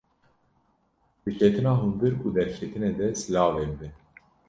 [1.23, 3.89] Di Ketina hundir û derketinê de silavê bide